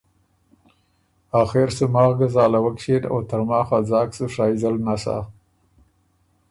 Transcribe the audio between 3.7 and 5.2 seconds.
ا ځاک سُو شائزل نسا۔